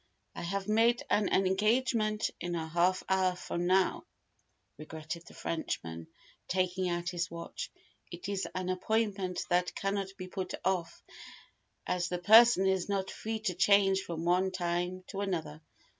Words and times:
"I 0.33 0.41
have 0.41 0.67
made 0.67 1.03
an 1.11 1.29
engagement 1.29 2.31
in 2.39 2.55
a 2.55 2.67
half 2.67 3.03
hour 3.07 3.35
from 3.35 3.67
now," 3.67 4.07
regretted 4.79 5.27
the 5.27 5.35
Frenchman, 5.35 6.07
taking 6.47 6.89
out 6.89 7.09
his 7.11 7.29
watch. 7.29 7.69
"It 8.11 8.27
is 8.27 8.47
an 8.55 8.69
appointment 8.69 9.43
that 9.49 9.75
cannot 9.75 10.07
be 10.17 10.27
put 10.27 10.55
off, 10.65 11.03
as 11.85 12.09
the 12.09 12.17
person 12.17 12.65
is 12.65 12.89
not 12.89 13.11
free 13.11 13.41
to 13.41 13.53
change 13.53 14.01
from 14.01 14.25
one 14.25 14.49
time 14.49 15.03
to 15.09 15.21
another. 15.21 15.61